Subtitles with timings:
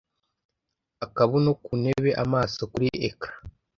[1.05, 3.33] Akabuno ku ntebe amaso kuri ecran